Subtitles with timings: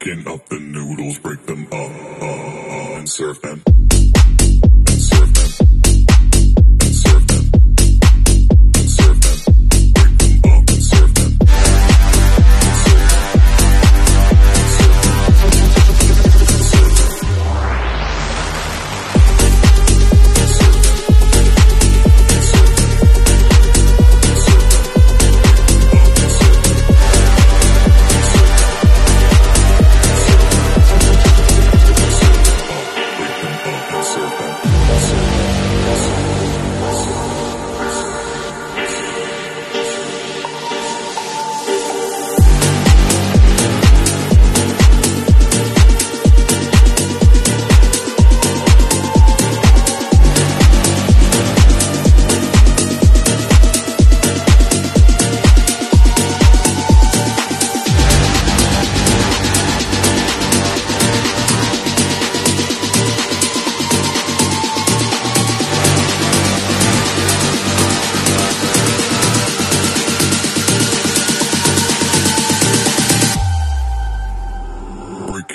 [0.00, 3.77] Breaking up the noodles, break them up, up, up, and serve them.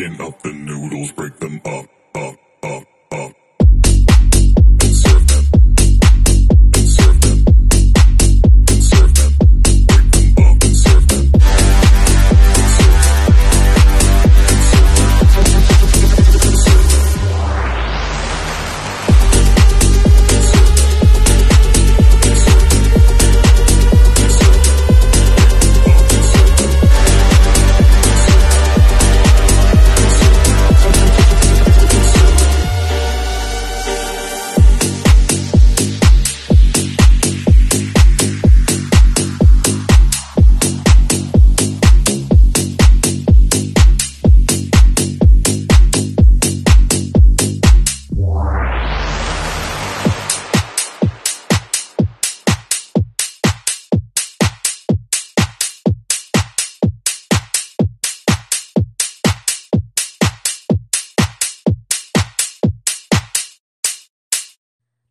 [0.04, 0.83] shaking up the new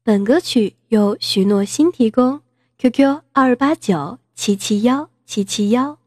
[0.04, 2.40] 本歌曲由许诺新提供
[2.76, 6.01] ，QQ 二八九七七幺七七幺。